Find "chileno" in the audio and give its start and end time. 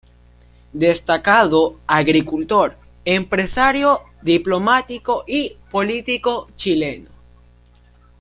6.55-7.11